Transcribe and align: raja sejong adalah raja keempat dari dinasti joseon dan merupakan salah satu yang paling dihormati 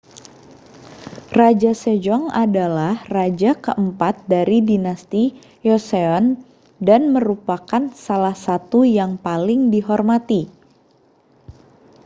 raja 1.39 1.71
sejong 1.83 2.23
adalah 2.45 2.93
raja 3.17 3.51
keempat 3.65 4.15
dari 4.33 4.59
dinasti 4.71 5.23
joseon 5.65 6.25
dan 6.87 7.01
merupakan 7.15 7.83
salah 8.05 8.33
satu 8.45 8.79
yang 8.99 9.11
paling 9.25 9.61
dihormati 9.73 10.41